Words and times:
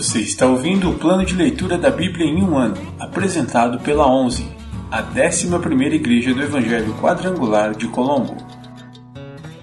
Você 0.00 0.20
está 0.20 0.46
ouvindo 0.46 0.88
o 0.88 0.98
plano 0.98 1.26
de 1.26 1.34
leitura 1.34 1.76
da 1.76 1.90
Bíblia 1.90 2.24
em 2.24 2.42
um 2.42 2.56
ano, 2.56 2.74
apresentado 2.98 3.78
pela 3.80 4.10
11, 4.10 4.50
a 4.90 5.02
11ª 5.02 5.92
Igreja 5.92 6.32
do 6.32 6.40
Evangelho 6.40 6.94
Quadrangular 6.94 7.74
de 7.76 7.86
Colombo. 7.86 8.34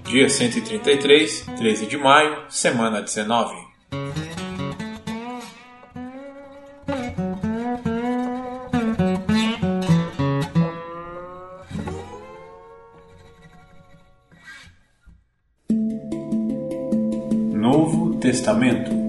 Dia 0.04 0.28
133, 0.28 1.44
13 1.56 1.86
de 1.86 1.96
maio, 1.96 2.44
semana 2.48 3.02
19. 3.02 3.52
Novo 17.56 18.14
Testamento 18.20 19.07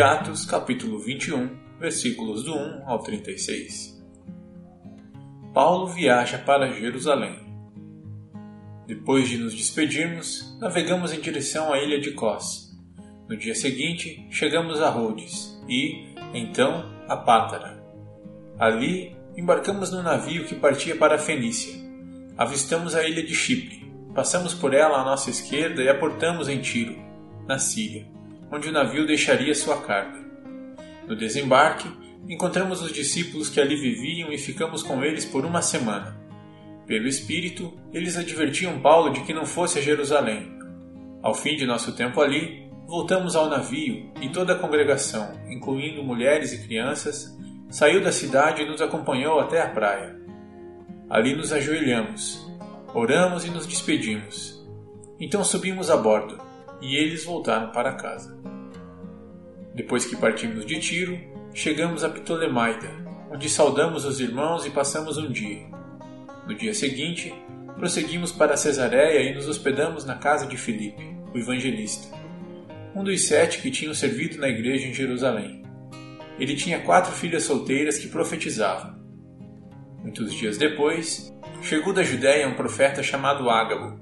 Atos, 0.00 0.44
capítulo 0.44 0.98
21, 0.98 1.50
versículos 1.80 2.44
do 2.44 2.54
1 2.54 2.88
ao 2.88 3.00
36. 3.00 4.00
Paulo 5.52 5.88
viaja 5.88 6.38
para 6.38 6.70
Jerusalém. 6.70 7.38
Depois 8.86 9.28
de 9.28 9.38
nos 9.38 9.54
despedirmos, 9.54 10.56
navegamos 10.60 11.12
em 11.12 11.20
direção 11.20 11.72
à 11.72 11.78
ilha 11.78 12.00
de 12.00 12.12
Cós. 12.12 12.78
No 13.28 13.36
dia 13.36 13.54
seguinte, 13.54 14.26
chegamos 14.30 14.80
a 14.80 14.88
Rhodes 14.88 15.60
e, 15.68 16.14
então, 16.32 16.92
a 17.08 17.16
Pátara. 17.16 17.82
Ali, 18.58 19.16
embarcamos 19.36 19.90
no 19.90 20.02
navio 20.02 20.44
que 20.44 20.54
partia 20.54 20.96
para 20.96 21.16
a 21.16 21.18
Fenícia. 21.18 21.74
Avistamos 22.36 22.94
a 22.94 23.06
ilha 23.06 23.22
de 23.22 23.34
Chipre. 23.34 23.92
Passamos 24.14 24.54
por 24.54 24.74
ela 24.74 25.00
à 25.00 25.04
nossa 25.04 25.28
esquerda 25.28 25.82
e 25.82 25.88
aportamos 25.88 26.48
em 26.48 26.60
Tiro, 26.60 26.96
na 27.46 27.58
Síria, 27.58 28.06
onde 28.50 28.68
o 28.68 28.72
navio 28.72 29.06
deixaria 29.06 29.54
sua 29.54 29.80
carga. 29.82 30.18
No 31.06 31.16
desembarque, 31.16 31.88
encontramos 32.28 32.82
os 32.82 32.92
discípulos 32.92 33.48
que 33.48 33.60
ali 33.60 33.76
viviam 33.76 34.32
e 34.32 34.38
ficamos 34.38 34.82
com 34.82 35.02
eles 35.02 35.24
por 35.24 35.44
uma 35.44 35.62
semana. 35.62 36.18
Pelo 36.86 37.06
Espírito, 37.06 37.72
eles 37.92 38.16
advertiam 38.16 38.80
Paulo 38.80 39.12
de 39.12 39.20
que 39.22 39.34
não 39.34 39.44
fosse 39.44 39.78
a 39.78 39.82
Jerusalém. 39.82 40.58
Ao 41.22 41.34
fim 41.34 41.56
de 41.56 41.66
nosso 41.66 41.92
tempo 41.92 42.20
ali, 42.20 42.70
voltamos 42.86 43.36
ao 43.36 43.48
navio 43.48 44.10
e 44.20 44.30
toda 44.30 44.54
a 44.54 44.58
congregação, 44.58 45.32
incluindo 45.50 46.02
mulheres 46.02 46.52
e 46.52 46.66
crianças, 46.66 47.36
saiu 47.68 48.02
da 48.02 48.10
cidade 48.10 48.62
e 48.62 48.66
nos 48.66 48.80
acompanhou 48.80 49.38
até 49.38 49.60
a 49.60 49.68
praia. 49.68 50.16
Ali 51.10 51.34
nos 51.34 51.52
ajoelhamos, 51.52 52.46
oramos 52.94 53.44
e 53.44 53.50
nos 53.50 53.66
despedimos. 53.66 54.66
Então 55.20 55.44
subimos 55.44 55.90
a 55.90 55.96
bordo 55.96 56.47
e 56.80 56.96
eles 56.96 57.24
voltaram 57.24 57.72
para 57.72 57.94
casa. 57.94 58.38
Depois 59.74 60.04
que 60.04 60.16
partimos 60.16 60.66
de 60.66 60.78
Tiro, 60.80 61.18
chegamos 61.54 62.02
a 62.02 62.08
Ptolemaida, 62.08 62.90
onde 63.30 63.48
saudamos 63.48 64.04
os 64.04 64.20
irmãos 64.20 64.66
e 64.66 64.70
passamos 64.70 65.16
um 65.16 65.30
dia. 65.30 65.66
No 66.46 66.54
dia 66.54 66.74
seguinte, 66.74 67.32
prosseguimos 67.76 68.32
para 68.32 68.56
Cesareia 68.56 69.30
e 69.30 69.34
nos 69.34 69.48
hospedamos 69.48 70.04
na 70.04 70.16
casa 70.16 70.46
de 70.46 70.56
Filipe, 70.56 71.16
o 71.32 71.38
evangelista, 71.38 72.08
um 72.94 73.04
dos 73.04 73.26
sete 73.26 73.60
que 73.60 73.70
tinham 73.70 73.94
servido 73.94 74.38
na 74.38 74.48
igreja 74.48 74.88
em 74.88 74.94
Jerusalém. 74.94 75.62
Ele 76.38 76.56
tinha 76.56 76.80
quatro 76.80 77.12
filhas 77.12 77.44
solteiras 77.44 77.98
que 77.98 78.08
profetizavam. 78.08 78.98
Muitos 80.02 80.32
dias 80.32 80.56
depois, 80.56 81.32
chegou 81.62 81.92
da 81.92 82.02
Judéia 82.02 82.48
um 82.48 82.54
profeta 82.54 83.02
chamado 83.02 83.50
Ágabo. 83.50 84.00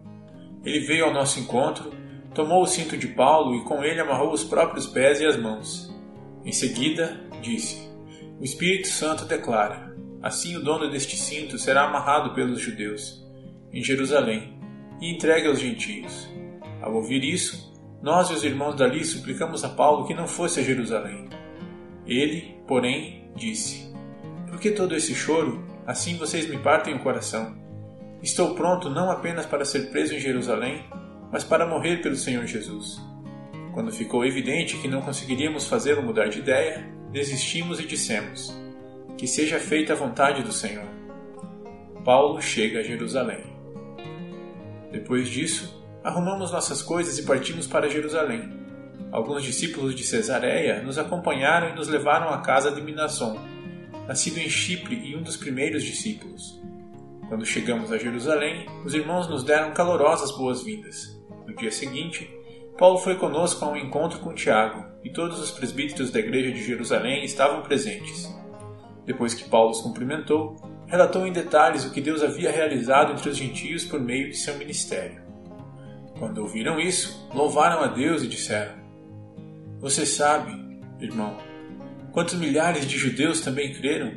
Ele 0.65 0.81
veio 0.81 1.07
ao 1.07 1.13
nosso 1.13 1.41
encontro, 1.41 1.91
tomou 2.37 2.63
o 2.63 2.67
cinto 2.67 2.99
de 2.99 3.09
Paulo 3.09 3.57
e 3.57 3.65
com 3.65 3.83
ele 3.83 3.99
amarrou 3.99 4.31
os 4.31 4.45
próprios 4.45 4.87
pés 4.87 5.21
e 5.21 5.27
as 5.27 5.39
mãos. 5.39 5.91
Em 6.45 6.53
seguida, 6.53 7.19
disse: 7.41 7.91
O 8.39 8.45
Espírito 8.45 8.89
Santo 8.89 9.25
declara: 9.25 9.97
Assim 10.23 10.55
o 10.55 10.63
dono 10.63 10.91
deste 10.91 11.17
cinto 11.17 11.59
será 11.59 11.85
amarrado 11.85 12.35
pelos 12.35 12.61
judeus 12.61 13.27
em 13.73 13.83
Jerusalém 13.83 14.61
e 15.01 15.15
entregue 15.15 15.49
aos 15.49 15.59
gentios. 15.59 16.29
Ao 16.83 16.95
ouvir 16.95 17.25
isso, 17.25 17.75
nós 18.03 18.29
e 18.29 18.35
os 18.35 18.45
irmãos 18.45 18.77
dali 18.77 19.03
suplicamos 19.03 19.65
a 19.65 19.71
Paulo 19.71 20.07
que 20.07 20.15
não 20.15 20.29
fosse 20.29 20.61
a 20.61 20.63
Jerusalém. 20.63 21.31
Ele, 22.07 22.55
porém, 22.69 23.31
disse: 23.35 23.91
Por 24.47 24.61
que 24.61 24.71
todo 24.73 24.95
esse 24.95 25.15
choro? 25.15 25.65
Assim 25.87 26.19
vocês 26.19 26.47
me 26.47 26.59
partem 26.59 26.95
o 26.95 27.03
coração. 27.03 27.57
Estou 28.23 28.55
pronto 28.55 28.91
não 28.91 29.11
apenas 29.11 29.47
para 29.47 29.65
ser 29.65 29.91
preso 29.91 30.15
em 30.15 30.21
Jerusalém, 30.21 30.85
mas 31.31 31.45
para 31.45 31.67
morrer 31.67 32.03
pelo 32.03 32.17
Senhor 32.17 32.47
Jesus. 32.47 33.01
Quando 33.73 33.93
ficou 33.93 34.25
evidente 34.25 34.79
que 34.79 34.89
não 34.89 35.03
conseguiríamos 35.03 35.69
fazê-lo 35.69 36.03
mudar 36.03 36.29
de 36.29 36.39
ideia, 36.39 36.89
desistimos 37.13 37.79
e 37.79 37.87
dissemos: 37.87 38.57
Que 39.19 39.27
seja 39.27 39.59
feita 39.59 39.93
a 39.93 39.97
vontade 39.97 40.43
do 40.43 40.53
Senhor. 40.53 40.87
Paulo 42.05 42.41
chega 42.41 42.81
a 42.81 42.83
Jerusalém. 42.83 43.45
Depois 44.93 45.29
disso, 45.29 45.85
arrumamos 46.03 46.53
nossas 46.53 46.81
coisas 46.81 47.19
e 47.19 47.25
partimos 47.25 47.67
para 47.67 47.91
Jerusalém. 47.91 48.49
Alguns 49.13 49.43
discípulos 49.43 49.95
de 49.95 50.05
Cesareia 50.05 50.83
nos 50.83 50.99
acompanharam 50.99 51.71
e 51.71 51.75
nos 51.75 51.89
levaram 51.89 52.29
à 52.29 52.41
casa 52.41 52.71
de 52.71 52.81
Minasson, 52.81 53.39
nascido 54.07 54.39
em 54.39 54.49
Chipre 54.49 54.97
e 54.97 55.17
um 55.17 55.23
dos 55.23 55.37
primeiros 55.37 55.83
discípulos. 55.83 56.61
Quando 57.29 57.45
chegamos 57.45 57.91
a 57.91 57.99
Jerusalém, 57.99 58.67
os 58.85 58.95
irmãos 58.95 59.29
nos 59.29 59.43
deram 59.43 59.75
calorosas 59.75 60.31
boas-vindas. 60.31 61.21
No 61.45 61.57
dia 61.57 61.73
seguinte, 61.73 62.31
Paulo 62.79 62.99
foi 62.99 63.17
conosco 63.17 63.65
a 63.65 63.69
um 63.69 63.77
encontro 63.77 64.21
com 64.21 64.33
Tiago, 64.33 64.85
e 65.03 65.11
todos 65.11 65.41
os 65.41 65.51
presbíteros 65.51 66.13
da 66.13 66.21
igreja 66.21 66.53
de 66.53 66.63
Jerusalém 66.63 67.25
estavam 67.25 67.63
presentes. 67.63 68.33
Depois 69.05 69.35
que 69.35 69.49
Paulo 69.49 69.71
os 69.71 69.81
cumprimentou, 69.81 70.57
relatou 70.87 71.27
em 71.27 71.33
detalhes 71.33 71.85
o 71.85 71.91
que 71.91 72.01
Deus 72.01 72.23
havia 72.23 72.51
realizado 72.51 73.13
entre 73.13 73.29
os 73.29 73.37
gentios 73.37 73.85
por 73.85 74.01
meio 74.01 74.31
de 74.31 74.37
seu 74.37 74.57
ministério. 74.57 75.21
Quando 76.19 76.39
ouviram 76.39 76.79
isso, 76.79 77.29
louvaram 77.35 77.81
a 77.81 77.89
Deus 77.89 78.23
e 78.23 78.29
disseram: 78.29 78.75
Você 79.81 80.07
sabe, 80.07 80.53
irmão, 81.01 81.37
quantos 82.13 82.35
milhares 82.35 82.87
de 82.87 82.97
judeus 82.97 83.41
também 83.41 83.75
creram, 83.75 84.13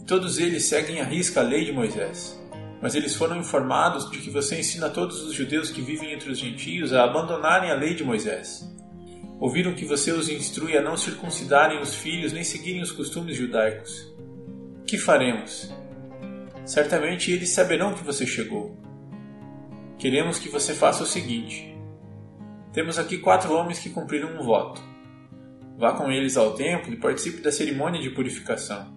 e 0.00 0.04
todos 0.06 0.38
eles 0.38 0.64
seguem 0.64 1.02
à 1.02 1.04
risca 1.04 1.40
a 1.40 1.44
lei 1.44 1.64
de 1.64 1.72
Moisés. 1.72 2.45
Mas 2.80 2.94
eles 2.94 3.14
foram 3.14 3.38
informados 3.38 4.10
de 4.10 4.18
que 4.18 4.30
você 4.30 4.60
ensina 4.60 4.90
todos 4.90 5.22
os 5.22 5.32
judeus 5.32 5.70
que 5.70 5.80
vivem 5.80 6.12
entre 6.12 6.30
os 6.30 6.38
gentios 6.38 6.92
a 6.92 7.04
abandonarem 7.04 7.70
a 7.70 7.74
lei 7.74 7.94
de 7.94 8.04
Moisés. 8.04 8.66
Ouviram 9.38 9.74
que 9.74 9.84
você 9.84 10.12
os 10.12 10.28
instrui 10.28 10.76
a 10.76 10.82
não 10.82 10.96
circuncidarem 10.96 11.80
os 11.80 11.94
filhos 11.94 12.32
nem 12.32 12.44
seguirem 12.44 12.82
os 12.82 12.92
costumes 12.92 13.36
judaicos. 13.36 14.14
Que 14.86 14.96
faremos? 14.96 15.70
Certamente 16.64 17.30
eles 17.30 17.50
saberão 17.50 17.94
que 17.94 18.04
você 18.04 18.26
chegou. 18.26 18.76
Queremos 19.98 20.38
que 20.38 20.48
você 20.48 20.74
faça 20.74 21.02
o 21.02 21.06
seguinte: 21.06 21.76
temos 22.72 22.98
aqui 22.98 23.18
quatro 23.18 23.54
homens 23.54 23.78
que 23.78 23.90
cumpriram 23.90 24.38
um 24.38 24.42
voto. 24.42 24.82
Vá 25.78 25.92
com 25.92 26.10
eles 26.10 26.36
ao 26.36 26.54
templo 26.54 26.92
e 26.92 26.96
participe 26.96 27.42
da 27.42 27.52
cerimônia 27.52 28.00
de 28.00 28.10
purificação. 28.10 28.95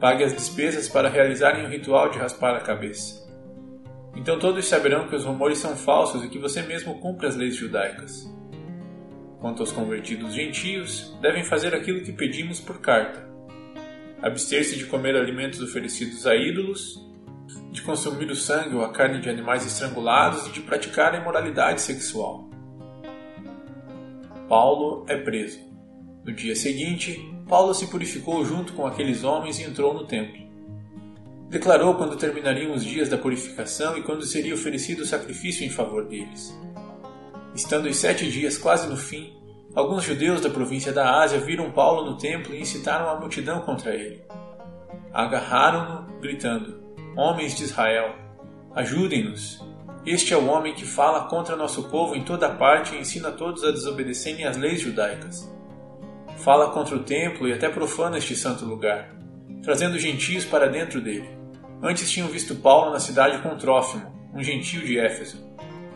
Pague 0.00 0.24
as 0.24 0.34
despesas 0.34 0.88
para 0.88 1.08
realizarem 1.08 1.64
o 1.64 1.68
ritual 1.68 2.10
de 2.10 2.18
raspar 2.18 2.54
a 2.54 2.60
cabeça. 2.60 3.26
Então 4.14 4.38
todos 4.38 4.66
saberão 4.66 5.08
que 5.08 5.14
os 5.16 5.24
rumores 5.24 5.58
são 5.58 5.76
falsos 5.76 6.24
e 6.24 6.28
que 6.28 6.38
você 6.38 6.62
mesmo 6.62 6.98
cumpre 7.00 7.26
as 7.26 7.36
leis 7.36 7.56
judaicas. 7.56 8.30
Quanto 9.40 9.60
aos 9.60 9.72
convertidos 9.72 10.34
gentios, 10.34 11.16
devem 11.20 11.44
fazer 11.44 11.74
aquilo 11.74 12.02
que 12.02 12.12
pedimos 12.12 12.58
por 12.60 12.80
carta: 12.80 13.28
abster-se 14.22 14.76
de 14.76 14.86
comer 14.86 15.14
alimentos 15.16 15.60
oferecidos 15.62 16.26
a 16.26 16.34
ídolos, 16.34 16.98
de 17.70 17.82
consumir 17.82 18.30
o 18.30 18.34
sangue 18.34 18.74
ou 18.74 18.82
a 18.82 18.90
carne 18.90 19.20
de 19.20 19.28
animais 19.28 19.66
estrangulados 19.66 20.46
e 20.46 20.52
de 20.52 20.60
praticar 20.60 21.14
a 21.14 21.18
imoralidade 21.18 21.80
sexual. 21.80 22.48
Paulo 24.48 25.04
é 25.08 25.16
preso. 25.16 25.65
No 26.26 26.32
dia 26.32 26.56
seguinte, 26.56 27.24
Paulo 27.48 27.72
se 27.72 27.86
purificou 27.86 28.44
junto 28.44 28.72
com 28.72 28.84
aqueles 28.84 29.22
homens 29.22 29.60
e 29.60 29.62
entrou 29.62 29.94
no 29.94 30.04
templo. 30.04 30.44
Declarou 31.48 31.94
quando 31.94 32.16
terminariam 32.16 32.74
os 32.74 32.84
dias 32.84 33.08
da 33.08 33.16
purificação 33.16 33.96
e 33.96 34.02
quando 34.02 34.26
seria 34.26 34.52
oferecido 34.52 35.04
o 35.04 35.06
sacrifício 35.06 35.64
em 35.64 35.70
favor 35.70 36.04
deles. 36.04 36.52
Estando 37.54 37.88
os 37.88 37.96
sete 37.96 38.28
dias 38.28 38.58
quase 38.58 38.88
no 38.88 38.96
fim, 38.96 39.34
alguns 39.72 40.02
judeus 40.02 40.40
da 40.40 40.50
província 40.50 40.92
da 40.92 41.22
Ásia 41.22 41.38
viram 41.38 41.70
Paulo 41.70 42.10
no 42.10 42.18
templo 42.18 42.52
e 42.52 42.60
incitaram 42.60 43.08
a 43.08 43.20
multidão 43.20 43.60
contra 43.60 43.94
ele. 43.94 44.20
Agarraram-no, 45.12 46.18
gritando: 46.18 46.82
Homens 47.16 47.54
de 47.54 47.62
Israel, 47.62 48.16
ajudem-nos! 48.74 49.64
Este 50.04 50.34
é 50.34 50.36
o 50.36 50.46
homem 50.48 50.74
que 50.74 50.84
fala 50.84 51.28
contra 51.28 51.54
nosso 51.54 51.84
povo 51.84 52.16
em 52.16 52.24
toda 52.24 52.50
parte 52.50 52.96
e 52.96 52.98
ensina 52.98 53.30
todos 53.30 53.62
a 53.62 53.70
desobedecerem 53.70 54.44
às 54.44 54.56
leis 54.56 54.80
judaicas 54.80 55.54
fala 56.46 56.70
contra 56.70 56.94
o 56.94 57.02
templo 57.02 57.48
e 57.48 57.52
até 57.52 57.68
profana 57.68 58.18
este 58.18 58.36
santo 58.36 58.64
lugar, 58.64 59.12
trazendo 59.64 59.98
gentios 59.98 60.44
para 60.44 60.68
dentro 60.68 61.00
dele. 61.00 61.28
Antes 61.82 62.08
tinham 62.08 62.28
visto 62.28 62.54
Paulo 62.54 62.92
na 62.92 63.00
cidade 63.00 63.42
com 63.42 63.56
Trófimo, 63.56 64.14
um 64.32 64.40
gentio 64.44 64.80
de 64.86 64.96
Éfeso. 64.96 65.44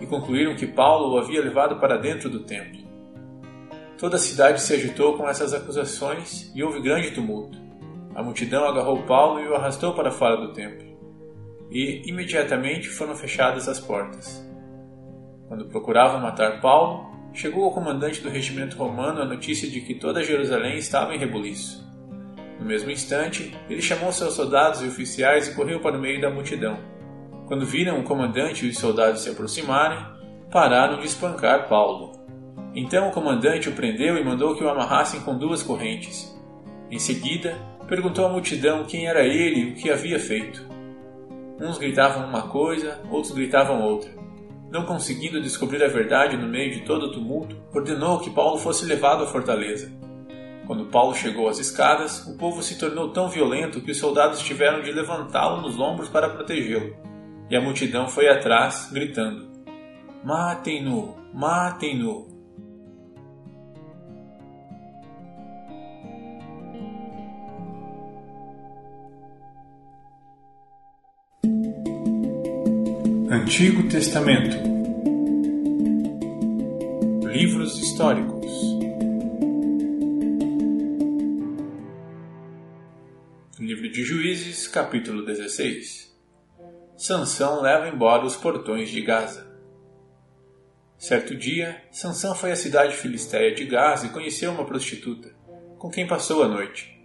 e 0.00 0.06
concluíram 0.06 0.56
que 0.56 0.66
Paulo 0.66 1.14
o 1.14 1.18
havia 1.18 1.40
levado 1.40 1.78
para 1.78 1.98
dentro 1.98 2.28
do 2.28 2.40
templo. 2.40 2.80
Toda 3.96 4.16
a 4.16 4.18
cidade 4.18 4.60
se 4.60 4.74
agitou 4.74 5.16
com 5.16 5.28
essas 5.28 5.54
acusações 5.54 6.50
e 6.52 6.64
houve 6.64 6.80
grande 6.80 7.12
tumulto. 7.12 7.56
A 8.14 8.22
multidão 8.22 8.64
agarrou 8.64 9.04
Paulo 9.04 9.38
e 9.40 9.46
o 9.46 9.54
arrastou 9.54 9.94
para 9.94 10.10
fora 10.10 10.36
do 10.36 10.52
templo. 10.52 10.84
E 11.70 12.02
imediatamente 12.10 12.88
foram 12.88 13.14
fechadas 13.14 13.68
as 13.68 13.78
portas. 13.78 14.44
Quando 15.46 15.66
procuravam 15.66 16.18
matar 16.18 16.60
Paulo, 16.60 17.09
chegou 17.32 17.64
ao 17.64 17.72
comandante 17.72 18.20
do 18.20 18.28
regimento 18.28 18.76
romano 18.76 19.22
a 19.22 19.24
notícia 19.24 19.68
de 19.68 19.80
que 19.80 19.94
toda 19.94 20.22
Jerusalém 20.24 20.78
estava 20.78 21.14
em 21.14 21.18
rebuliço. 21.18 21.88
No 22.58 22.66
mesmo 22.66 22.90
instante, 22.90 23.54
ele 23.68 23.80
chamou 23.80 24.12
seus 24.12 24.34
soldados 24.34 24.82
e 24.82 24.86
oficiais 24.86 25.48
e 25.48 25.54
correu 25.54 25.80
para 25.80 25.96
o 25.96 26.00
meio 26.00 26.20
da 26.20 26.30
multidão. 26.30 26.78
Quando 27.46 27.64
viram 27.64 27.98
o 27.98 28.04
comandante 28.04 28.66
e 28.66 28.68
os 28.68 28.78
soldados 28.78 29.22
se 29.22 29.30
aproximarem, 29.30 29.98
pararam 30.50 31.00
de 31.00 31.06
espancar 31.06 31.68
Paulo. 31.68 32.12
Então 32.74 33.08
o 33.08 33.12
comandante 33.12 33.68
o 33.68 33.72
prendeu 33.72 34.16
e 34.16 34.24
mandou 34.24 34.54
que 34.54 34.62
o 34.62 34.68
amarrassem 34.68 35.20
com 35.20 35.36
duas 35.36 35.62
correntes. 35.62 36.38
Em 36.90 36.98
seguida, 36.98 37.56
perguntou 37.88 38.24
à 38.24 38.28
multidão 38.28 38.84
quem 38.84 39.08
era 39.08 39.24
ele 39.24 39.60
e 39.60 39.70
o 39.70 39.74
que 39.74 39.90
havia 39.90 40.18
feito. 40.18 40.64
Uns 41.60 41.78
gritavam 41.78 42.28
uma 42.28 42.42
coisa, 42.42 43.00
outros 43.10 43.32
gritavam 43.32 43.82
outra. 43.82 44.19
Não 44.70 44.86
conseguindo 44.86 45.42
descobrir 45.42 45.82
a 45.82 45.88
verdade 45.88 46.36
no 46.36 46.46
meio 46.46 46.72
de 46.72 46.82
todo 46.82 47.06
o 47.06 47.12
tumulto, 47.12 47.56
ordenou 47.74 48.20
que 48.20 48.30
Paulo 48.30 48.56
fosse 48.56 48.86
levado 48.86 49.24
à 49.24 49.26
fortaleza. 49.26 49.92
Quando 50.64 50.86
Paulo 50.86 51.12
chegou 51.12 51.48
às 51.48 51.58
escadas, 51.58 52.24
o 52.28 52.38
povo 52.38 52.62
se 52.62 52.78
tornou 52.78 53.08
tão 53.08 53.28
violento 53.28 53.80
que 53.80 53.90
os 53.90 53.98
soldados 53.98 54.38
tiveram 54.38 54.80
de 54.80 54.92
levantá-lo 54.92 55.60
nos 55.60 55.80
ombros 55.80 56.08
para 56.08 56.30
protegê-lo. 56.30 56.96
E 57.50 57.56
a 57.56 57.60
multidão 57.60 58.06
foi 58.06 58.28
atrás, 58.28 58.88
gritando: 58.92 59.50
Matem-no! 60.24 61.16
Matem-no! 61.34 62.39
Antigo 73.32 73.88
Testamento 73.88 74.56
Livros 77.28 77.78
históricos 77.78 78.50
Livro 83.56 83.88
de 83.88 84.02
Juízes, 84.02 84.66
capítulo 84.66 85.24
16 85.24 86.12
Sansão 86.96 87.62
leva 87.62 87.88
embora 87.88 88.26
os 88.26 88.34
portões 88.34 88.90
de 88.90 89.00
Gaza. 89.00 89.48
Certo 90.98 91.36
dia, 91.36 91.84
Sansão 91.92 92.34
foi 92.34 92.50
à 92.50 92.56
cidade 92.56 92.96
filisteia 92.96 93.54
de 93.54 93.64
Gaza 93.64 94.06
e 94.06 94.10
conheceu 94.10 94.50
uma 94.50 94.66
prostituta, 94.66 95.32
com 95.78 95.88
quem 95.88 96.04
passou 96.04 96.42
a 96.42 96.48
noite. 96.48 97.00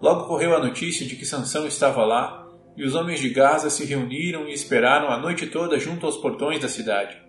Logo 0.00 0.28
correu 0.28 0.56
a 0.56 0.64
notícia 0.64 1.04
de 1.04 1.14
que 1.14 1.26
Sansão 1.26 1.66
estava 1.66 2.06
lá 2.06 2.47
e 2.78 2.84
os 2.84 2.94
homens 2.94 3.18
de 3.18 3.28
Gaza 3.28 3.68
se 3.70 3.84
reuniram 3.84 4.48
e 4.48 4.52
esperaram 4.52 5.08
a 5.10 5.18
noite 5.18 5.48
toda 5.48 5.80
junto 5.80 6.06
aos 6.06 6.16
portões 6.16 6.60
da 6.60 6.68
cidade. 6.68 7.20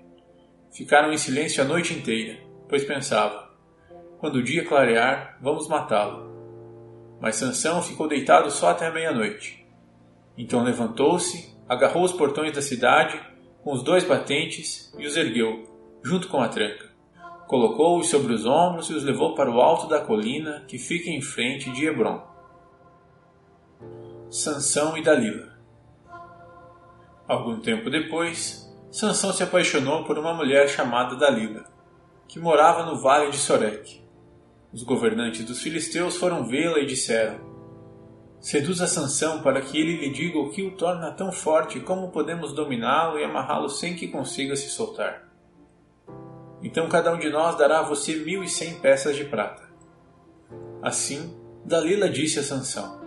Ficaram 0.71 1.11
em 1.11 1.17
silêncio 1.17 1.63
a 1.63 1.65
noite 1.65 1.91
inteira, 1.91 2.37
pois 2.69 2.85
pensavam: 2.85 3.41
quando 4.19 4.35
o 4.35 4.43
dia 4.43 4.63
clarear, 4.63 5.39
vamos 5.41 5.67
matá-lo. 5.67 6.29
Mas 7.19 7.37
Sansão 7.37 7.81
ficou 7.81 8.07
deitado 8.07 8.51
só 8.51 8.69
até 8.69 8.93
meia-noite. 8.93 9.65
Então 10.37 10.63
levantou-se, 10.63 11.57
agarrou 11.67 12.03
os 12.03 12.13
portões 12.13 12.53
da 12.53 12.61
cidade 12.61 13.19
com 13.63 13.73
os 13.73 13.81
dois 13.81 14.03
batentes 14.03 14.93
e 14.99 15.07
os 15.07 15.17
ergueu, 15.17 15.67
junto 16.03 16.27
com 16.27 16.39
a 16.39 16.47
tranca. 16.47 16.91
Colocou-os 17.47 18.07
sobre 18.07 18.33
os 18.33 18.45
ombros 18.45 18.87
e 18.91 18.93
os 18.93 19.03
levou 19.03 19.33
para 19.33 19.49
o 19.49 19.59
alto 19.59 19.87
da 19.87 19.99
colina 19.99 20.63
que 20.67 20.77
fica 20.77 21.09
em 21.09 21.23
frente 21.23 21.71
de 21.71 21.87
Hebron. 21.87 22.28
Sansão 24.31 24.95
e 24.95 25.01
Dalila. 25.01 25.57
Algum 27.27 27.59
tempo 27.59 27.89
depois, 27.89 28.71
Sansão 28.91 29.33
se 29.33 29.41
apaixonou 29.41 30.03
por 30.03 30.19
uma 30.19 30.35
mulher 30.35 30.69
chamada 30.69 31.15
Dalila, 31.15 31.65
que 32.27 32.39
morava 32.39 32.85
no 32.85 33.01
vale 33.01 33.31
de 33.31 33.37
Sorek. 33.37 34.03
Os 34.71 34.83
governantes 34.83 35.43
dos 35.43 35.63
filisteus 35.63 36.15
foram 36.15 36.45
vê-la 36.45 36.77
e 36.77 36.85
disseram: 36.85 37.39
Seduza 38.39 38.85
Sansão 38.85 39.41
para 39.41 39.61
que 39.61 39.79
ele 39.79 39.97
lhe 39.97 40.11
diga 40.11 40.37
o 40.37 40.51
que 40.51 40.61
o 40.61 40.77
torna 40.77 41.11
tão 41.11 41.31
forte 41.31 41.79
como 41.79 42.11
podemos 42.11 42.53
dominá-lo 42.53 43.17
e 43.17 43.23
amarrá-lo 43.23 43.67
sem 43.67 43.95
que 43.95 44.09
consiga 44.09 44.55
se 44.55 44.69
soltar. 44.69 45.27
Então 46.61 46.87
cada 46.87 47.11
um 47.11 47.17
de 47.17 47.31
nós 47.31 47.57
dará 47.57 47.79
a 47.79 47.83
você 47.83 48.17
mil 48.17 48.43
e 48.43 48.47
cem 48.47 48.75
peças 48.75 49.15
de 49.15 49.23
prata. 49.23 49.67
Assim, 50.83 51.35
Dalila 51.65 52.07
disse 52.07 52.37
a 52.37 52.43
Sansão: 52.43 52.98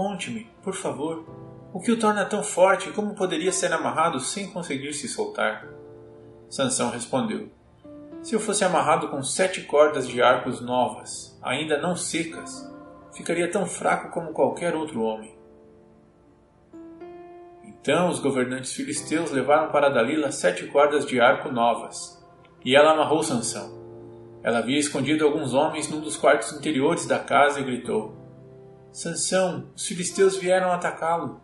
Conte-me, 0.00 0.50
por 0.62 0.72
favor, 0.72 1.26
o 1.74 1.78
que 1.78 1.92
o 1.92 1.98
torna 1.98 2.24
tão 2.24 2.42
forte 2.42 2.88
e 2.88 2.92
como 2.94 3.14
poderia 3.14 3.52
ser 3.52 3.70
amarrado 3.70 4.18
sem 4.18 4.50
conseguir 4.50 4.94
se 4.94 5.06
soltar? 5.06 5.68
Sansão 6.48 6.88
respondeu: 6.88 7.50
Se 8.22 8.34
eu 8.34 8.40
fosse 8.40 8.64
amarrado 8.64 9.08
com 9.08 9.22
sete 9.22 9.60
cordas 9.64 10.08
de 10.08 10.22
arcos 10.22 10.58
novas, 10.62 11.38
ainda 11.42 11.76
não 11.82 11.94
secas, 11.94 12.66
ficaria 13.12 13.50
tão 13.50 13.66
fraco 13.66 14.10
como 14.10 14.32
qualquer 14.32 14.74
outro 14.74 15.02
homem. 15.02 15.36
Então 17.62 18.08
os 18.08 18.20
governantes 18.20 18.72
filisteus 18.72 19.30
levaram 19.30 19.70
para 19.70 19.90
Dalila 19.90 20.32
sete 20.32 20.66
cordas 20.68 21.04
de 21.04 21.20
arco 21.20 21.52
novas, 21.52 22.26
e 22.64 22.74
ela 22.74 22.92
amarrou 22.92 23.22
Sansão. 23.22 23.78
Ela 24.42 24.60
havia 24.60 24.78
escondido 24.78 25.26
alguns 25.26 25.52
homens 25.52 25.90
num 25.90 26.00
dos 26.00 26.16
quartos 26.16 26.54
interiores 26.54 27.06
da 27.06 27.18
casa 27.18 27.60
e 27.60 27.64
gritou: 27.64 28.19
Sansão, 28.92 29.70
os 29.76 29.86
filisteus 29.86 30.36
vieram 30.36 30.72
atacá-lo. 30.72 31.40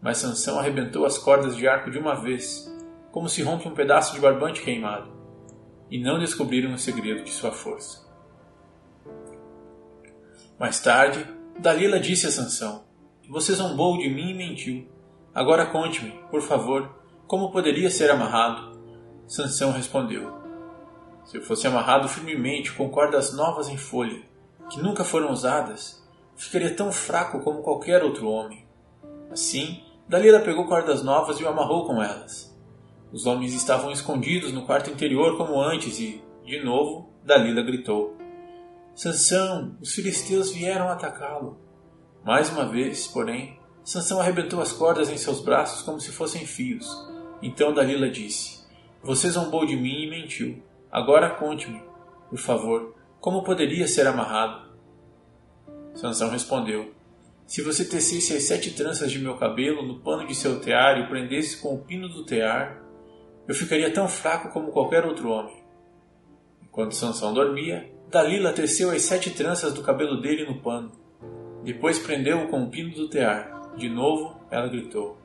Mas 0.00 0.18
Sansão 0.18 0.58
arrebentou 0.58 1.06
as 1.06 1.16
cordas 1.16 1.56
de 1.56 1.66
arco 1.66 1.90
de 1.90 1.98
uma 1.98 2.14
vez, 2.14 2.70
como 3.10 3.28
se 3.28 3.42
rompe 3.42 3.66
um 3.66 3.74
pedaço 3.74 4.14
de 4.14 4.20
barbante 4.20 4.60
queimado, 4.60 5.10
e 5.90 5.98
não 5.98 6.18
descobriram 6.18 6.74
o 6.74 6.78
segredo 6.78 7.24
de 7.24 7.30
sua 7.30 7.50
força. 7.50 8.06
Mais 10.58 10.80
tarde, 10.80 11.26
Dalila 11.58 11.98
disse 11.98 12.26
a 12.26 12.30
Sansão: 12.30 12.84
Você 13.28 13.54
zombou 13.54 13.96
de 13.98 14.08
mim 14.08 14.30
e 14.30 14.34
mentiu. 14.34 14.86
Agora 15.34 15.66
conte-me, 15.66 16.12
por 16.30 16.42
favor, 16.42 16.94
como 17.26 17.50
poderia 17.50 17.90
ser 17.90 18.10
amarrado. 18.10 18.78
Sansão 19.26 19.72
respondeu: 19.72 20.32
Se 21.24 21.38
eu 21.38 21.42
fosse 21.42 21.66
amarrado 21.66 22.08
firmemente 22.08 22.72
com 22.72 22.90
cordas 22.90 23.34
novas 23.34 23.68
em 23.68 23.76
folha, 23.78 24.22
que 24.70 24.80
nunca 24.80 25.04
foram 25.04 25.30
usadas, 25.30 26.05
ficaria 26.36 26.74
tão 26.74 26.92
fraco 26.92 27.40
como 27.40 27.62
qualquer 27.62 28.02
outro 28.02 28.28
homem. 28.28 28.66
Assim, 29.30 29.82
Dalila 30.08 30.40
pegou 30.40 30.66
cordas 30.66 31.02
novas 31.02 31.40
e 31.40 31.44
o 31.44 31.48
amarrou 31.48 31.86
com 31.86 32.02
elas. 32.02 32.54
Os 33.12 33.26
homens 33.26 33.54
estavam 33.54 33.90
escondidos 33.90 34.52
no 34.52 34.66
quarto 34.66 34.90
interior 34.90 35.36
como 35.36 35.60
antes 35.60 35.98
e, 35.98 36.22
de 36.44 36.62
novo, 36.62 37.10
Dalila 37.24 37.62
gritou: 37.62 38.16
Sansão, 38.94 39.76
os 39.80 39.92
filisteus 39.92 40.52
vieram 40.52 40.88
atacá-lo. 40.88 41.58
Mais 42.24 42.50
uma 42.50 42.66
vez, 42.66 43.06
porém, 43.06 43.58
Sansão 43.84 44.20
arrebentou 44.20 44.60
as 44.60 44.72
cordas 44.72 45.08
em 45.10 45.16
seus 45.16 45.40
braços 45.40 45.82
como 45.82 46.00
se 46.00 46.10
fossem 46.10 46.44
fios. 46.46 46.88
Então 47.42 47.72
Dalila 47.72 48.10
disse: 48.10 48.64
Você 49.02 49.30
zombou 49.30 49.64
de 49.64 49.76
mim 49.76 50.02
e 50.02 50.10
mentiu. 50.10 50.62
Agora 50.90 51.30
conte-me, 51.30 51.82
por 52.28 52.38
favor, 52.38 52.94
como 53.20 53.44
poderia 53.44 53.86
ser 53.86 54.06
amarrado. 54.06 54.65
Sansão 55.96 56.28
respondeu: 56.28 56.92
Se 57.46 57.62
você 57.62 57.84
tecesse 57.84 58.36
as 58.36 58.42
sete 58.44 58.72
tranças 58.72 59.10
de 59.10 59.18
meu 59.18 59.36
cabelo 59.36 59.82
no 59.82 59.98
pano 60.00 60.26
de 60.26 60.34
seu 60.34 60.60
tear 60.60 61.00
e 61.00 61.08
prendesse 61.08 61.56
com 61.56 61.74
o 61.74 61.78
pino 61.78 62.08
do 62.08 62.24
tear, 62.24 62.82
eu 63.48 63.54
ficaria 63.54 63.92
tão 63.92 64.06
fraco 64.06 64.50
como 64.50 64.72
qualquer 64.72 65.06
outro 65.06 65.30
homem. 65.30 65.64
Enquanto 66.62 66.94
Sansão 66.94 67.32
dormia, 67.32 67.90
Dalila 68.10 68.52
teceu 68.52 68.90
as 68.90 69.02
sete 69.02 69.30
tranças 69.30 69.72
do 69.72 69.82
cabelo 69.82 70.20
dele 70.20 70.44
no 70.44 70.60
pano. 70.60 70.92
Depois 71.64 71.98
prendeu-o 71.98 72.48
com 72.48 72.64
o 72.64 72.70
pino 72.70 72.94
do 72.94 73.08
tear. 73.08 73.72
De 73.76 73.88
novo, 73.88 74.38
ela 74.50 74.68
gritou: 74.68 75.16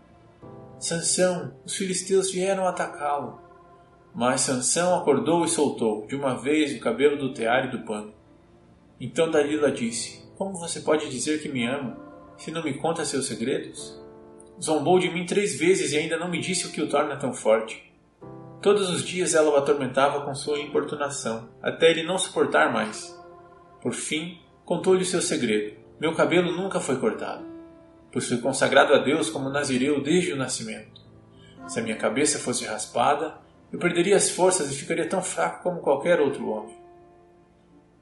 Sansão, 0.80 1.54
os 1.66 1.76
filisteus 1.76 2.32
vieram 2.32 2.66
atacá-lo. 2.66 3.42
Mas 4.16 4.42
Sansão 4.42 4.96
acordou 4.96 5.44
e 5.44 5.50
soltou, 5.50 6.06
de 6.08 6.16
uma 6.16 6.36
vez, 6.36 6.74
o 6.76 6.80
cabelo 6.80 7.18
do 7.18 7.34
tear 7.34 7.66
e 7.66 7.72
do 7.72 7.86
pano. 7.86 8.14
Então 9.04 9.32
Dalila 9.32 9.72
disse: 9.72 10.22
como 10.38 10.58
você 10.58 10.80
pode 10.80 11.10
dizer 11.10 11.42
que 11.42 11.50
me 11.50 11.66
ama, 11.66 11.98
se 12.38 12.52
não 12.52 12.64
me 12.64 12.76
conta 12.76 13.04
seus 13.04 13.26
segredos? 13.26 14.00
Zombou 14.62 15.00
de 15.00 15.10
mim 15.10 15.26
três 15.26 15.58
vezes 15.58 15.92
e 15.92 15.98
ainda 15.98 16.18
não 16.18 16.30
me 16.30 16.40
disse 16.40 16.68
o 16.68 16.72
que 16.72 16.82
o 16.82 16.88
torna 16.88 17.18
tão 17.18 17.34
forte. 17.34 17.92
Todos 18.62 18.92
os 18.92 19.04
dias 19.04 19.34
ela 19.34 19.50
o 19.50 19.56
atormentava 19.56 20.22
com 20.22 20.36
sua 20.36 20.60
importunação, 20.60 21.50
até 21.64 21.90
ele 21.90 22.04
não 22.04 22.18
suportar 22.18 22.72
mais. 22.72 23.20
Por 23.82 23.94
fim, 23.94 24.40
contou-lhe 24.64 25.02
o 25.02 25.06
seu 25.06 25.22
segredo. 25.22 25.78
Meu 26.00 26.14
cabelo 26.14 26.52
nunca 26.52 26.80
foi 26.80 26.98
cortado, 27.00 27.44
pois 28.12 28.28
fui 28.28 28.38
consagrado 28.38 28.94
a 28.94 29.00
Deus 29.00 29.32
como 29.32 29.50
nazireu 29.50 30.02
desde 30.02 30.34
o 30.34 30.38
nascimento. 30.38 31.02
Se 31.68 31.80
a 31.80 31.84
minha 31.84 31.98
cabeça 31.98 32.38
fosse 32.38 32.66
raspada, 32.66 33.42
Eu 33.72 33.80
perderia 33.80 34.18
as 34.18 34.30
forças 34.30 34.70
e 34.70 34.76
ficaria 34.76 35.08
tão 35.08 35.22
fraco 35.22 35.64
como 35.64 35.80
qualquer 35.80 36.20
outro 36.20 36.46
homem. 36.50 36.81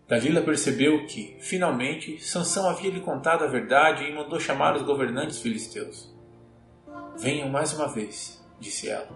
Dalila 0.10 0.42
percebeu 0.42 1.06
que, 1.06 1.38
finalmente, 1.40 2.18
Sansão 2.20 2.68
havia 2.68 2.90
lhe 2.90 3.00
contado 3.00 3.44
a 3.44 3.48
verdade 3.48 4.06
e 4.06 4.12
mandou 4.12 4.40
chamar 4.40 4.76
os 4.76 4.82
governantes 4.82 5.40
filisteus. 5.40 6.12
Venham 7.20 7.48
mais 7.48 7.74
uma 7.74 7.88
vez, 7.88 8.44
disse 8.60 8.90
ela. 8.90 9.08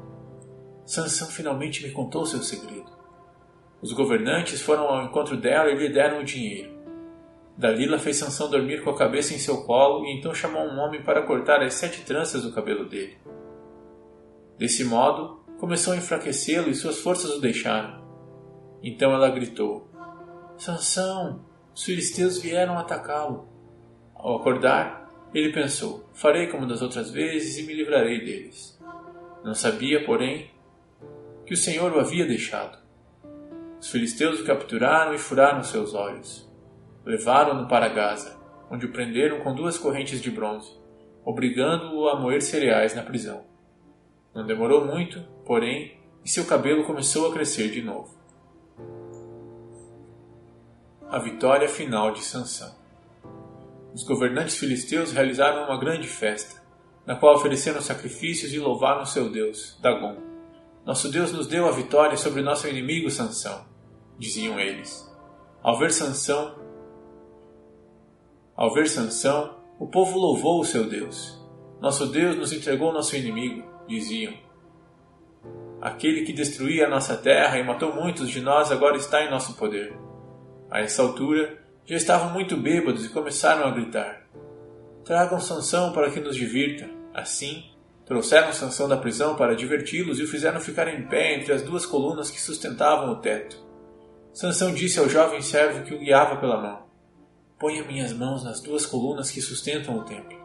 Sansão 0.86 1.30
finalmente 1.30 1.82
me 1.82 1.92
contou 1.92 2.28
seu 2.28 2.44
segredo. 2.44 2.92
Os 3.82 3.92
governantes 3.92 4.62
foram 4.62 4.84
ao 4.84 5.04
encontro 5.04 5.36
dela 5.36 5.72
e 5.72 5.76
lhe 5.76 5.90
deram 5.90 6.20
o 6.20 6.24
dinheiro. 6.24 6.72
Dalila 7.58 7.98
fez 7.98 8.18
Sansão 8.18 8.52
dormir 8.52 8.84
com 8.84 8.92
a 8.92 8.98
cabeça 8.98 9.34
em 9.34 9.40
seu 9.40 9.64
colo 9.64 10.06
e 10.06 10.16
então 10.16 10.32
chamou 10.32 10.62
um 10.62 10.78
homem 10.78 11.02
para 11.02 11.24
cortar 11.24 11.64
as 11.64 11.74
sete 11.74 12.02
tranças 12.02 12.44
do 12.44 12.54
cabelo 12.54 12.88
dele. 12.88 13.18
Desse 14.60 14.84
modo, 14.84 15.44
começou 15.58 15.94
a 15.94 15.98
enfraquecê-lo 15.98 16.70
e 16.70 16.76
suas 16.76 17.00
forças 17.00 17.32
o 17.32 17.42
deixaram. 17.42 18.00
Então 18.84 19.12
ela 19.12 19.32
gritou: 19.32 19.93
Sansão, 20.64 21.42
os 21.76 21.84
filisteus 21.84 22.42
vieram 22.42 22.80
atacá-lo. 22.80 23.50
Ao 24.16 24.38
acordar, 24.38 25.12
ele 25.34 25.52
pensou: 25.52 26.10
Farei 26.14 26.48
como 26.48 26.66
das 26.66 26.82
outras 26.82 27.12
vezes 27.12 27.58
e 27.58 27.64
me 27.64 27.74
livrarei 27.74 28.24
deles. 28.24 28.80
Não 29.44 29.54
sabia, 29.54 30.06
porém, 30.06 30.50
que 31.46 31.54
o 31.54 31.58
Senhor 31.58 31.92
o 31.92 32.00
havia 32.00 32.26
deixado. 32.26 32.78
Os 33.78 33.92
filisteus 33.92 34.40
o 34.40 34.46
capturaram 34.46 35.14
e 35.14 35.18
furaram 35.18 35.62
seus 35.64 35.94
olhos. 35.94 36.50
Levaram-no 37.06 37.68
para 37.68 37.90
Gaza, 37.90 38.38
onde 38.72 38.86
o 38.86 38.92
prenderam 38.94 39.42
com 39.42 39.54
duas 39.54 39.78
correntes 39.78 40.22
de 40.22 40.32
bronze, 40.32 40.72
obrigando-o 41.26 42.08
a 42.08 42.18
moer 42.18 42.42
cereais 42.42 42.96
na 42.96 43.04
prisão. 43.04 43.44
Não 44.34 44.46
demorou 44.46 44.86
muito, 44.86 45.22
porém, 45.46 46.00
e 46.24 46.30
seu 46.30 46.46
cabelo 46.46 46.86
começou 46.86 47.30
a 47.30 47.34
crescer 47.34 47.70
de 47.70 47.82
novo. 47.82 48.23
A 51.14 51.20
vitória 51.20 51.70
final 51.70 52.12
de 52.12 52.24
Sansão. 52.24 52.74
Os 53.94 54.04
governantes 54.04 54.58
filisteus 54.58 55.12
realizaram 55.12 55.66
uma 55.66 55.80
grande 55.80 56.08
festa, 56.08 56.60
na 57.06 57.16
qual 57.16 57.36
ofereceram 57.36 57.80
sacrifícios 57.82 58.52
e 58.52 58.58
louvaram 58.58 59.06
seu 59.06 59.30
Deus, 59.30 59.78
Dagon. 59.80 60.18
Nosso 60.84 61.12
Deus 61.12 61.32
nos 61.32 61.46
deu 61.46 61.68
a 61.68 61.72
vitória 61.72 62.18
sobre 62.18 62.42
nosso 62.42 62.68
inimigo 62.68 63.12
Sansão, 63.12 63.64
diziam 64.18 64.60
eles. 64.60 65.08
Ao 65.62 65.78
ver 65.78 65.92
Sansão, 65.92 66.56
ao 68.56 68.74
ver 68.74 68.88
Sansão, 68.88 69.60
o 69.78 69.86
povo 69.86 70.18
louvou 70.18 70.62
o 70.62 70.66
seu 70.66 70.90
Deus. 70.90 71.40
Nosso 71.80 72.08
Deus 72.08 72.36
nos 72.36 72.52
entregou 72.52 72.92
nosso 72.92 73.16
inimigo, 73.16 73.64
diziam. 73.88 74.34
Aquele 75.80 76.26
que 76.26 76.34
destruía 76.34 76.88
a 76.88 76.90
nossa 76.90 77.16
terra 77.16 77.60
e 77.60 77.64
matou 77.64 77.94
muitos 77.94 78.32
de 78.32 78.42
nós 78.42 78.72
agora 78.72 78.98
está 78.98 79.24
em 79.24 79.30
nosso 79.30 79.54
poder. 79.54 79.96
A 80.74 80.80
essa 80.80 81.04
altura, 81.04 81.56
já 81.86 81.96
estavam 81.96 82.32
muito 82.32 82.58
bêbados 82.58 83.06
e 83.06 83.10
começaram 83.10 83.68
a 83.68 83.70
gritar: 83.70 84.24
Tragam 85.06 85.40
Sansão 85.40 85.94
para 85.94 86.10
que 86.10 86.20
nos 86.20 86.36
divirta. 86.36 86.90
Assim, 87.14 87.66
trouxeram 88.08 88.52
Sansão 88.52 88.90
da 88.90 88.98
prisão 88.98 89.36
para 89.36 89.56
diverti-los 89.56 90.18
e 90.18 90.24
o 90.24 90.28
fizeram 90.28 90.60
ficar 90.60 90.88
em 90.88 91.08
pé 91.08 91.36
entre 91.36 91.54
as 91.54 91.62
duas 91.62 91.86
colunas 91.86 92.32
que 92.32 92.42
sustentavam 92.42 93.12
o 93.12 93.18
teto. 93.18 93.56
Sansão 94.34 94.74
disse 94.74 94.98
ao 94.98 95.08
jovem 95.08 95.44
servo 95.44 95.84
que 95.84 95.94
o 95.94 96.00
guiava 96.00 96.38
pela 96.38 96.60
mão: 96.60 96.88
Ponha 97.60 97.84
minhas 97.84 98.12
mãos 98.12 98.44
nas 98.44 98.60
duas 98.60 98.84
colunas 98.84 99.30
que 99.30 99.44
sustentam 99.44 99.96
o 99.96 100.04
templo. 100.04 100.40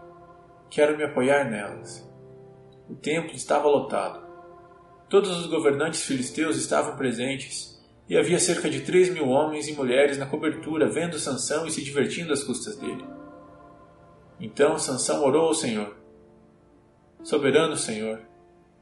Quero 0.68 0.94
me 0.94 1.04
apoiar 1.04 1.48
nelas. 1.50 2.06
O 2.86 2.94
templo 2.94 3.34
estava 3.34 3.66
lotado. 3.66 4.28
Todos 5.08 5.30
os 5.40 5.46
governantes 5.46 6.02
filisteus 6.02 6.58
estavam 6.58 6.96
presentes, 6.96 7.77
e 8.08 8.16
havia 8.16 8.38
cerca 8.38 8.70
de 8.70 8.80
três 8.80 9.10
mil 9.10 9.28
homens 9.28 9.68
e 9.68 9.72
mulheres 9.72 10.16
na 10.16 10.26
cobertura, 10.26 10.88
vendo 10.88 11.18
Sansão 11.18 11.66
e 11.66 11.70
se 11.70 11.82
divertindo 11.82 12.32
às 12.32 12.42
custas 12.42 12.76
dele. 12.76 13.04
Então 14.40 14.78
Sansão 14.78 15.22
orou 15.24 15.48
ao 15.48 15.54
Senhor. 15.54 15.96
Soberano 17.22 17.76
Senhor, 17.76 18.20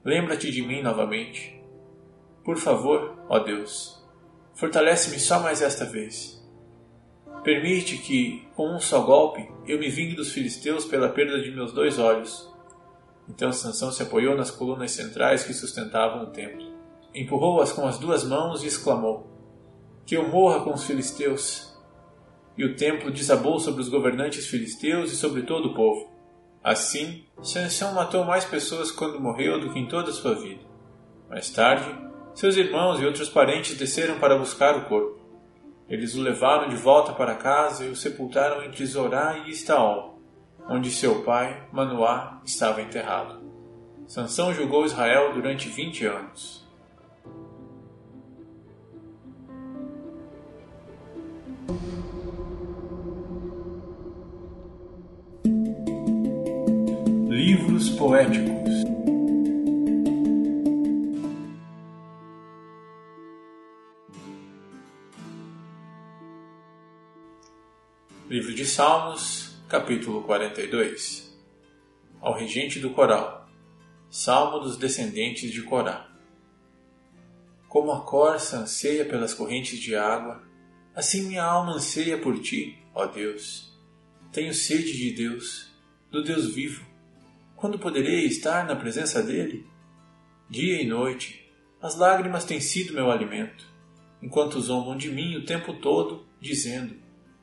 lembra-te 0.04 0.50
de 0.50 0.62
mim 0.62 0.82
novamente. 0.82 1.60
Por 2.44 2.56
favor, 2.58 3.18
ó 3.28 3.38
Deus, 3.40 4.04
fortalece-me 4.54 5.18
só 5.18 5.40
mais 5.40 5.60
esta 5.62 5.84
vez. 5.84 6.36
Permite 7.42 7.98
que, 7.98 8.46
com 8.54 8.74
um 8.74 8.78
só 8.78 9.00
golpe, 9.02 9.48
eu 9.66 9.78
me 9.78 9.88
vingue 9.88 10.14
dos 10.14 10.32
filisteus 10.32 10.84
pela 10.84 11.08
perda 11.08 11.40
de 11.40 11.50
meus 11.50 11.72
dois 11.72 11.98
olhos 11.98 12.56
então 13.28 13.52
Sansão 13.52 13.90
se 13.90 14.02
apoiou 14.02 14.36
nas 14.36 14.50
colunas 14.50 14.92
centrais 14.92 15.42
que 15.42 15.52
sustentavam 15.52 16.24
o 16.24 16.26
templo. 16.26 16.65
Empurrou-as 17.16 17.72
com 17.72 17.86
as 17.86 17.98
duas 17.98 18.24
mãos 18.24 18.62
e 18.62 18.66
exclamou: 18.66 19.26
Que 20.04 20.18
eu 20.18 20.28
morra 20.28 20.60
com 20.60 20.74
os 20.74 20.84
filisteus! 20.84 21.74
E 22.58 22.62
o 22.62 22.76
templo 22.76 23.10
desabou 23.10 23.58
sobre 23.58 23.80
os 23.80 23.88
governantes 23.88 24.46
filisteus 24.46 25.10
e 25.10 25.16
sobre 25.16 25.42
todo 25.42 25.70
o 25.70 25.74
povo. 25.74 26.10
Assim, 26.62 27.24
Sansão 27.42 27.94
matou 27.94 28.22
mais 28.22 28.44
pessoas 28.44 28.90
quando 28.90 29.18
morreu 29.18 29.58
do 29.58 29.72
que 29.72 29.78
em 29.78 29.88
toda 29.88 30.10
a 30.10 30.12
sua 30.12 30.34
vida. 30.34 30.60
Mais 31.30 31.48
tarde, 31.48 31.86
seus 32.34 32.56
irmãos 32.56 33.00
e 33.00 33.06
outros 33.06 33.30
parentes 33.30 33.78
desceram 33.78 34.18
para 34.18 34.36
buscar 34.36 34.76
o 34.76 34.84
corpo. 34.84 35.18
Eles 35.88 36.14
o 36.14 36.20
levaram 36.20 36.68
de 36.68 36.76
volta 36.76 37.14
para 37.14 37.34
casa 37.34 37.86
e 37.86 37.88
o 37.88 37.96
sepultaram 37.96 38.62
entre 38.62 38.84
Zorá 38.84 39.38
e 39.46 39.50
Estaol, 39.50 40.20
onde 40.68 40.90
seu 40.90 41.22
pai, 41.22 41.66
Manoá, 41.72 42.42
estava 42.44 42.82
enterrado. 42.82 43.40
Sansão 44.06 44.52
julgou 44.52 44.84
Israel 44.84 45.32
durante 45.32 45.68
vinte 45.70 46.04
anos. 46.04 46.65
Livros 57.28 57.90
poéticos. 57.90 58.84
Livro 68.28 68.54
de 68.54 68.64
Salmos, 68.64 69.56
Capítulo 69.68 70.22
42 70.22 71.36
Ao 72.20 72.32
regente 72.32 72.78
do 72.78 72.90
coral. 72.90 73.48
Salmo 74.08 74.60
dos 74.60 74.76
descendentes 74.76 75.50
de 75.50 75.62
Corá. 75.62 76.08
Como 77.68 77.90
a 77.90 78.04
corça 78.04 78.58
anseia 78.58 79.04
pelas 79.04 79.34
correntes 79.34 79.80
de 79.80 79.96
água, 79.96 80.46
assim 80.96 81.28
minha 81.28 81.44
alma 81.44 81.74
anseia 81.74 82.16
por 82.16 82.40
ti, 82.40 82.78
ó 82.94 83.04
Deus. 83.04 83.70
Tenho 84.32 84.54
sede 84.54 84.96
de 84.96 85.10
Deus, 85.12 85.70
do 86.10 86.24
Deus 86.24 86.54
vivo. 86.54 86.86
Quando 87.54 87.78
poderei 87.78 88.24
estar 88.24 88.66
na 88.66 88.74
presença 88.74 89.22
dele? 89.22 89.66
Dia 90.48 90.80
e 90.80 90.86
noite, 90.86 91.46
as 91.82 91.96
lágrimas 91.96 92.44
têm 92.44 92.60
sido 92.60 92.94
meu 92.94 93.10
alimento, 93.10 93.66
enquanto 94.22 94.60
zombam 94.60 94.96
de 94.96 95.10
mim 95.10 95.36
o 95.36 95.44
tempo 95.44 95.74
todo, 95.74 96.26
dizendo: 96.40 96.96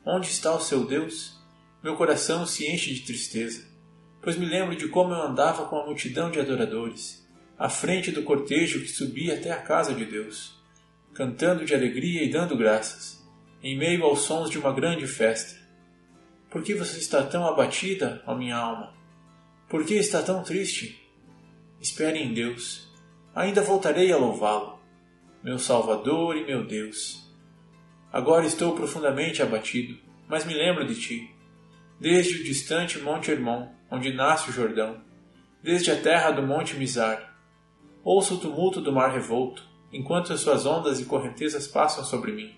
Onde 0.04 0.30
está 0.30 0.54
o 0.56 0.60
seu 0.60 0.86
Deus? 0.86 1.40
meu 1.84 1.98
coração 1.98 2.46
se 2.48 2.66
enche 2.66 2.94
de 2.94 3.02
tristeza, 3.02 3.68
pois 4.22 4.38
me 4.38 4.46
lembro 4.46 4.74
de 4.74 4.88
como 4.88 5.14
eu 5.14 5.22
andava 5.22 5.66
com 5.66 5.78
a 5.78 5.86
multidão 5.86 6.32
de 6.32 6.40
adoradores, 6.40 7.28
à 7.60 7.68
frente 7.68 8.10
do 8.10 8.24
cortejo 8.24 8.80
que 8.80 8.88
subia 8.88 9.36
até 9.36 9.52
a 9.52 9.62
casa 9.62 9.94
de 9.94 10.06
Deus, 10.06 10.58
cantando 11.14 11.66
de 11.66 11.76
alegria 11.76 12.24
e 12.24 12.32
dando 12.32 12.56
graças, 12.56 13.23
em 13.64 13.78
meio 13.78 14.04
aos 14.04 14.24
sons 14.24 14.50
de 14.50 14.60
uma 14.60 14.74
grande 14.74 15.08
festa. 15.08 15.60
Por 16.50 16.62
que 16.62 16.76
você 16.76 17.00
está 17.00 17.24
tão 17.24 17.48
abatida, 17.48 18.22
ó 18.28 18.36
minha 18.36 18.58
alma? 18.58 18.94
Por 19.70 19.86
que 19.86 19.96
está 19.96 20.22
tão 20.22 20.44
triste? 20.44 21.02
Espere 21.80 22.20
em 22.20 22.34
Deus. 22.34 22.92
Ainda 23.34 23.62
voltarei 23.62 24.12
a 24.12 24.18
louvá-lo, 24.18 24.80
meu 25.42 25.58
Salvador 25.58 26.38
e 26.38 26.46
meu 26.46 26.66
Deus. 26.68 27.32
Agora 28.12 28.46
estou 28.46 28.76
profundamente 28.76 29.42
abatido, 29.42 29.98
mas 30.28 30.46
me 30.46 30.54
lembro 30.54 30.86
de 30.86 31.00
ti 31.00 31.34
desde 32.04 32.42
o 32.42 32.44
distante 32.44 33.00
Monte 33.00 33.32
Hermon, 33.32 33.70
onde 33.90 34.14
nasce 34.14 34.50
o 34.50 34.54
Jordão, 34.54 35.02
desde 35.64 35.90
a 35.90 35.96
terra 35.96 36.32
do 36.32 36.46
Monte 36.46 36.76
Mizar. 36.76 37.34
Ouço 38.04 38.36
o 38.36 38.40
tumulto 38.40 38.82
do 38.82 38.92
mar 38.92 39.14
revolto, 39.14 39.64
enquanto 39.90 40.34
as 40.34 40.42
suas 40.42 40.66
ondas 40.66 41.00
e 41.00 41.06
correntezas 41.06 41.66
passam 41.66 42.04
sobre 42.04 42.34
mim. 42.34 42.54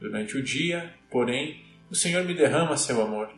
Durante 0.00 0.36
o 0.36 0.42
dia, 0.42 0.94
porém, 1.10 1.64
o 1.90 1.94
Senhor 1.94 2.24
me 2.24 2.34
derrama 2.34 2.76
seu 2.76 3.00
amor, 3.02 3.30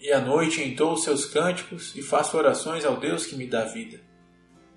e 0.00 0.10
à 0.12 0.20
noite 0.20 0.62
entoo 0.62 0.96
seus 0.96 1.24
cânticos 1.24 1.94
e 1.96 2.02
faço 2.02 2.36
orações 2.36 2.84
ao 2.84 2.98
Deus 2.98 3.26
que 3.26 3.36
me 3.36 3.46
dá 3.46 3.64
vida. 3.64 4.00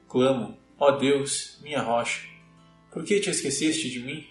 Clamo, 0.07 0.57
ó 0.77 0.91
Deus, 0.91 1.59
minha 1.61 1.81
rocha, 1.81 2.21
por 2.91 3.03
que 3.03 3.19
te 3.19 3.29
esqueceste 3.29 3.89
de 3.89 3.99
mim? 3.99 4.25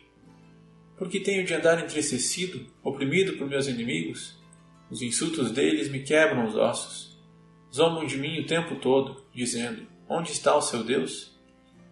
Por 0.97 1.09
que 1.09 1.21
tenho 1.21 1.45
de 1.45 1.53
andar 1.53 1.83
entristecido, 1.83 2.67
oprimido 2.83 3.37
por 3.37 3.49
meus 3.49 3.67
inimigos? 3.67 4.39
Os 4.91 5.03
insultos 5.03 5.51
deles 5.51 5.91
me 5.91 6.03
quebram 6.03 6.47
os 6.47 6.55
ossos. 6.55 7.19
Zombam 7.75 8.07
de 8.07 8.17
mim 8.17 8.39
o 8.41 8.47
tempo 8.47 8.77
todo, 8.77 9.25
dizendo: 9.35 9.87
Onde 10.09 10.31
está 10.31 10.57
o 10.57 10.63
seu 10.63 10.85
Deus? 10.85 11.37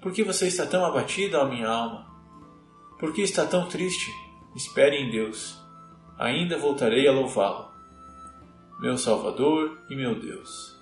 Por 0.00 0.12
que 0.12 0.22
você 0.22 0.46
está 0.46 0.64
tão 0.64 0.84
abatido, 0.84 1.36
ó 1.36 1.48
minha 1.48 1.68
alma? 1.68 2.06
Por 2.98 3.12
que 3.12 3.22
está 3.22 3.44
tão 3.44 3.68
triste? 3.68 4.10
Espere 4.54 4.96
em 4.96 5.10
Deus. 5.10 5.58
Ainda 6.18 6.58
voltarei 6.58 7.08
a 7.08 7.12
louvá-lo. 7.12 7.72
Meu 8.80 8.98
Salvador 8.98 9.78
e 9.88 9.96
meu 9.96 10.18
Deus. 10.18 10.78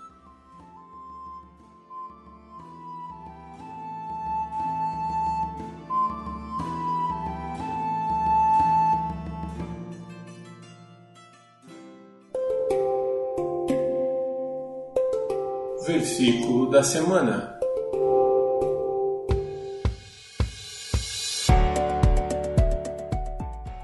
Versículo 15.87 16.71
da 16.71 16.83
semana. 16.83 17.50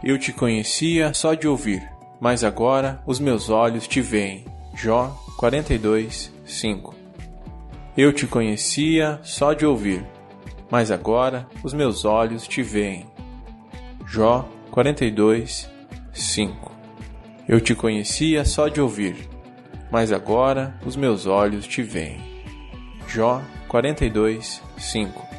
Eu 0.08 0.16
te 0.16 0.32
conhecia 0.32 1.12
só 1.12 1.34
de 1.34 1.48
ouvir, 1.48 1.82
mas 2.20 2.44
agora 2.44 3.02
os 3.04 3.18
meus 3.18 3.50
olhos 3.50 3.88
te 3.88 4.00
veem. 4.00 4.44
Jó 4.72 5.08
42, 5.36 6.32
5 6.44 6.94
Eu 7.96 8.12
te 8.12 8.24
conhecia 8.24 9.18
só 9.24 9.52
de 9.52 9.66
ouvir, 9.66 10.06
mas 10.70 10.92
agora 10.92 11.48
os 11.60 11.74
meus 11.74 12.04
olhos 12.04 12.46
te 12.46 12.62
veem. 12.62 13.04
Jó 14.06 14.48
42, 14.70 15.68
5 16.12 16.72
Eu 17.48 17.60
te 17.60 17.74
conhecia 17.74 18.44
só 18.44 18.68
de 18.68 18.80
ouvir, 18.80 19.16
mas 19.90 20.12
agora 20.12 20.78
os 20.86 20.94
meus 20.94 21.26
olhos 21.26 21.66
te 21.66 21.82
veem. 21.82 22.20
Jó 23.08 23.42
42, 23.66 24.62
5 24.78 25.35